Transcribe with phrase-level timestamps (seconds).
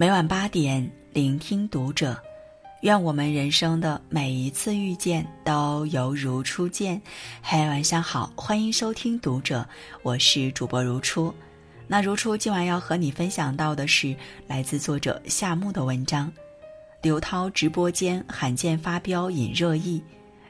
[0.00, 2.18] 每晚八点，聆听读者。
[2.80, 6.98] 愿我们人生的每一次遇见都犹如初见。
[7.42, 9.62] 嘿，晚上好，欢迎收听读者，
[10.02, 11.34] 我是主播如初。
[11.86, 14.16] 那如初今晚要和你分享到的是
[14.46, 16.32] 来自作者夏木的文章：
[17.02, 20.02] 刘涛直播间罕见发飙引热议，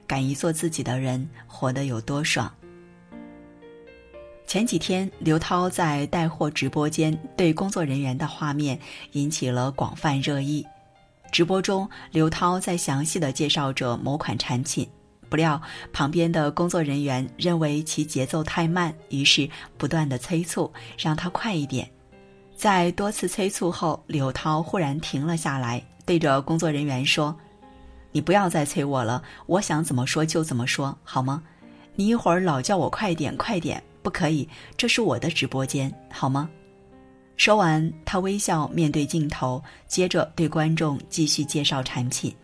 [0.07, 2.48] 敢于做自己的人活得有多爽？
[4.51, 8.77] 前几天，刘涛在带货直播间对工作人员的画面
[9.12, 10.66] 引起了广泛热议。
[11.30, 14.89] 直播中，刘涛在详细的介绍着某款产品，
[15.28, 21.89] 不料旁边的工作人员认为其节奏太慢，于是不断的催促，让他快一点。
[22.56, 27.37] 在多次催促后，刘涛忽然停了下来，对着工作人员说
[28.11, 31.41] ：“你不要再催我了，我想怎么说就怎么说，好吗？
[31.95, 36.49] 你一会儿老叫我快点快点，不可以，这是我的直播间，好吗？”
[37.37, 42.34] 说完，他微笑面对镜头，接着对观众继续介绍产品。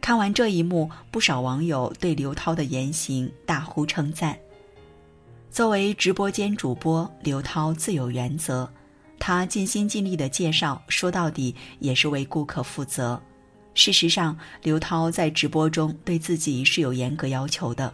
[0.00, 4.38] 看完这一幕，不少网友对刘涛的言行大呼称赞。
[5.50, 8.68] 作为直播间主播，刘涛自有原则，
[9.18, 13.20] 他尽心尽力的介绍，说到底也是为顾客负责。
[13.74, 17.92] 事实上，刘涛在直播中对自己是有严格要求的。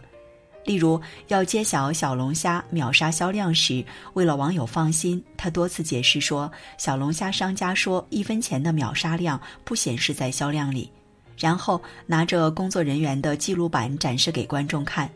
[0.63, 10.91] 例如，要揭晓小龙虾秒杀销量时，为了网友放心，他多次解释说，小龙虾商家说一分钱的秒杀量不显示在销量里，
[11.35, 15.09] 然后拿着工作人员的记录板展示给观众看，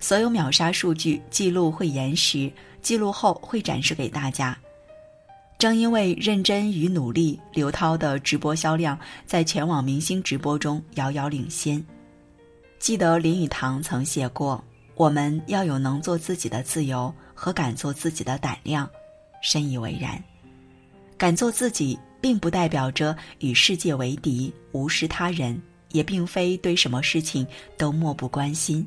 [0.00, 2.50] 所有秒杀数据记录会延时，
[2.82, 4.58] 记录后会展示给大家。
[5.58, 11.84] 正因为认真与努力，刘涛的直播销量在全网明星直播中遥遥领先。
[12.80, 14.62] 记得林语堂曾写过。
[14.98, 18.90] 我们要有能做自己的自由和敢做自己的胆量，
[19.40, 20.20] 深以为然。
[21.16, 28.84] 敢做自己，并不代表着与世界为敌、无视他人，也并非对什么事情都漠不关心。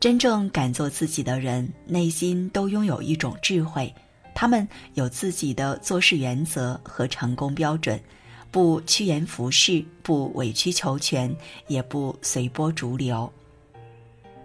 [0.00, 3.94] 真正敢做自己的人，内心都拥有一种智慧，
[4.34, 8.02] 他们有自己的做事原则和成功标准，
[8.50, 11.36] 不趋炎附势，不委曲求全，
[11.66, 13.30] 也不随波逐流。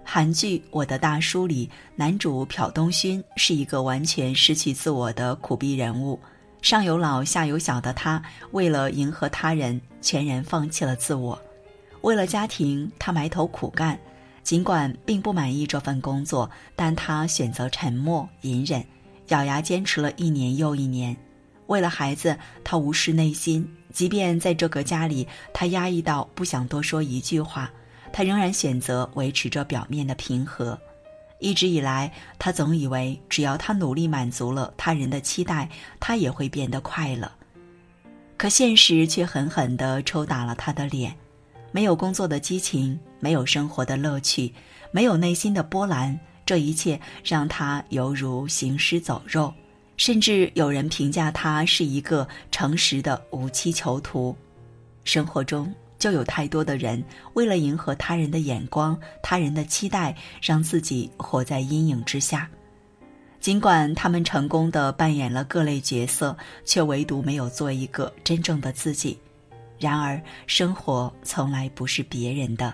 [0.09, 6.18] 韩剧《我的大叔》里，男主朴东勋是一个完全失去自我的苦逼人物。
[6.62, 11.38] 上有老下有小的他，为了迎合他人，全然放弃了自我。
[12.03, 14.00] 为了家庭，他埋头苦干。
[14.44, 18.81] 尽管并不满意这份工作，但他选择沉默隐忍，
[19.28, 21.16] 咬牙坚持了一年又一年。
[21.66, 27.69] 为了孩子，他无视内心，即便在这个家里，他压抑到不想多说一句话。
[28.12, 30.79] 他仍然选择维持着表面的平和。
[31.40, 35.69] 一直以来，他总以为只要他努力满足了他人的期待，
[36.00, 37.31] 他也会变得快乐。
[38.38, 41.16] 可现实却狠狠地抽打了他的脸：
[41.72, 44.51] 没有工作的激情，没有生活的乐趣，
[44.91, 46.19] 没有内心的波澜。
[46.44, 49.53] 这一切让他犹如行尸走肉，
[49.97, 54.35] 甚至有人评价他是一个诚实的无期囚徒。
[55.03, 55.72] 生活中。
[55.99, 57.03] 就有太多的人
[57.33, 62.49] 为了迎合他人的眼光、他人的期待，让自己活在阴影之下。
[63.39, 66.35] 尽管他们成功的扮演了各类角色，
[66.65, 69.17] 却唯独没有做一个真正的自己。
[69.79, 72.73] 然而，生活从来不是别人的。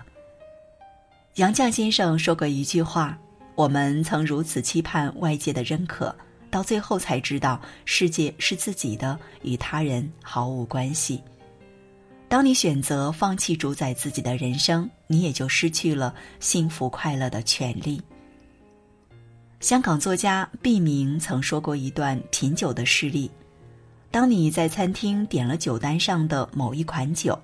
[1.34, 3.18] 杨绛先生说过一句话
[3.54, 6.14] ：“我们曾如此期盼外界的认可，
[6.50, 11.22] 到最后才知道世界是自己的，与他人毫无关系。”
[12.28, 18.02] 当你选择放弃主宰自己的人生，你也就失去了幸福快乐的权利。
[19.60, 23.30] 香港作家毕明曾说过一段品酒的事例：
[24.10, 27.38] 当你在餐厅点了酒单上的某一款酒，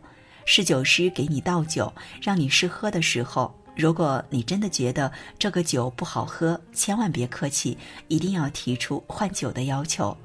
[0.45, 10.17] 侍酒师给你倒酒让你试喝的时候，如果你真的觉得这个酒不好喝，千万别客气，一定要提出换酒的要求。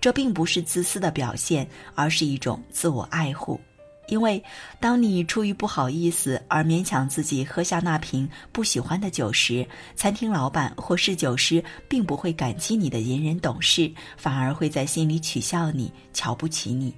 [0.00, 3.60] 这并不是自私的表现，而是一种自我爱护。
[4.08, 4.42] 因为，
[4.80, 16.92] 当你出于不好意思而勉强自己喝下那瓶不喜欢的酒时，餐厅老板或侍酒师并不会感激你的隐忍懂事，反而会在心里取笑你、瞧不起你。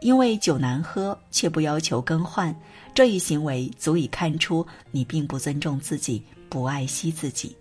[0.00, 2.54] 因为酒难喝却不要求更换，
[2.92, 7.56] 这一行为足以看出你并不尊重自己，不爱惜自己。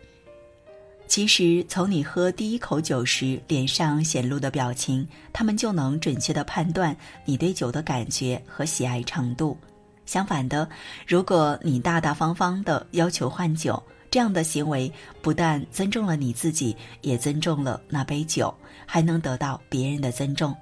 [1.12, 9.58] 其实，从你喝第一口酒时脸上显露的表情，他们就能准确的判断你对酒的感觉和喜爱程度。
[10.06, 10.66] 相反的，
[11.06, 14.90] 如果你大大方方的要求换酒，这样的行为
[15.22, 18.54] 不但尊重了你自己，也尊重了那杯酒，
[18.86, 20.56] 还能得到别人的尊重。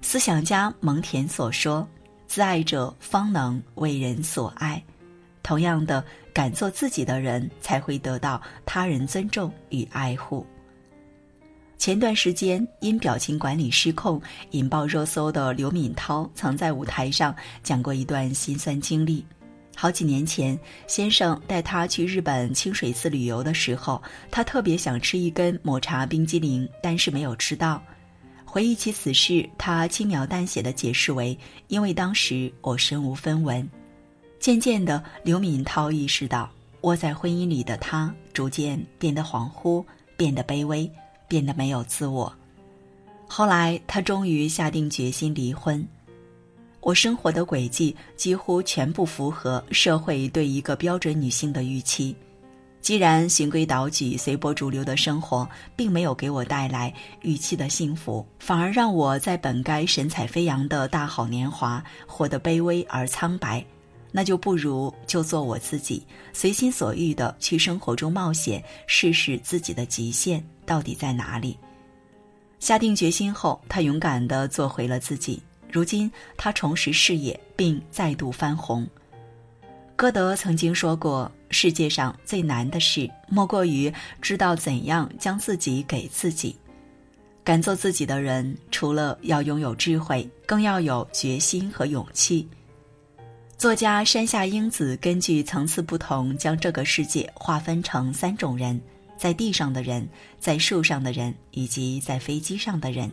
[0.00, 1.86] 思想家蒙恬所说
[2.26, 4.82] ：“自爱者方能为人所爱。”
[5.44, 6.02] 同样的，
[6.32, 10.46] 敢做自己的人才会得到他人尊重与爱护。
[11.78, 19.26] 前段时间因表情管理失控引爆热搜的刘敏涛，曾在舞台上讲过一段心酸经历。
[19.74, 20.56] 好几年前，
[20.86, 24.00] 先生带她去日本清水寺旅游的时候，
[24.30, 27.82] 她特别想吃一根抹茶冰激凌，但是没有吃到。
[28.44, 31.36] 回忆起此事，她轻描淡写的解释为
[31.66, 33.68] ：“因为当时我身无分文。”
[34.42, 36.50] 渐渐的，刘敏涛意识到，
[36.80, 39.84] 窝在婚姻里的她逐渐变得恍惚，
[40.16, 40.90] 变得卑微，
[41.28, 42.34] 变得没有自我。
[43.28, 45.86] 后来，她终于下定决心离婚。
[46.80, 52.16] 我生活的轨迹几乎全部符合社会对一个标准女性的预期。
[52.80, 63.64] 既然循规蹈矩、随波逐流的生活并没有给我带来预期的幸福，反而让我在本该神采飞扬的大好年华活得卑微而苍白。
[64.12, 71.58] 那就不如就做我自己，随心所欲的去生活中冒险，试试自己的极限到底在哪里。
[72.60, 75.42] 下定决心后，他勇敢的做回了自己。
[75.68, 78.86] 如今，他重拾事业，并再度翻红。
[79.96, 86.54] 歌德曾经说过：“世界上最难的事，莫过于知道怎样将自己给自己。”
[87.44, 92.46] 敢做自己的人，除了要拥有智慧，更要有决心和勇气。
[93.62, 98.80] 作家山下英子根据层次不同，将这个世界划分成三种人：
[99.16, 100.04] 在地上的人，
[100.40, 103.08] 在树上的人，以及在飞机上的人。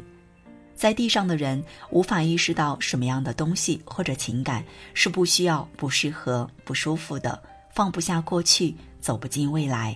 [0.74, 4.66] 在地上的人无法意识到什么样的东西或者情感
[4.96, 7.40] 是不需要、不适合、不舒服的，
[7.72, 9.96] 放不下过去，走不进未来。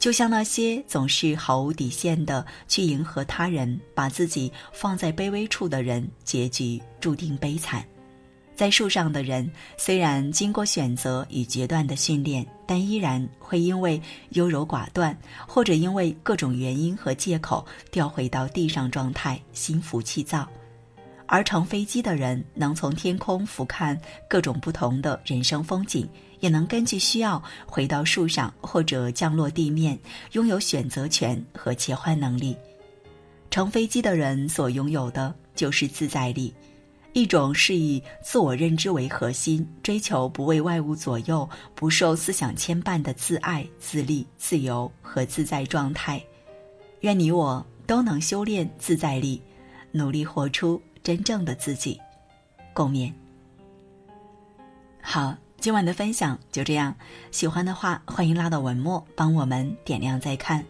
[0.00, 7.84] 就像那些总是毫无底线的去迎合他人，把自己放在卑微处的人，结局注定悲惨。
[8.60, 13.98] 在树上的人，虽然经过选择与决断的训练，但依然会因为
[14.32, 15.18] 优柔寡断，
[15.48, 20.46] 或者因为各种原因和借口掉回到地上状态，心浮气躁。
[21.24, 23.98] 而乘飞机的人，能从天空俯瞰
[24.28, 26.06] 各种不同的人生风景，
[26.40, 29.98] 也能根据需要回到树上或者降落地面，
[30.32, 32.54] 拥有选择权和切换能力。
[33.50, 36.52] 乘飞机的人所拥有的就是自在力。
[37.12, 46.22] 一种是以自我认知为核心，追求不为外物左右、不受思想牵绊的自爱、自立、自由和自在状态。
[47.00, 49.42] 愿你我都能修炼自在力，
[49.90, 52.00] 努力活出真正的自己。
[52.72, 53.12] 共勉。
[55.02, 56.94] 好，今晚的分享就这样。
[57.32, 60.64] 喜欢的话，欢迎拉到文末帮我们点亮再看，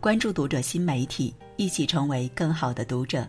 [0.00, 3.28] 关注读者新媒体，一起成为更好的读者。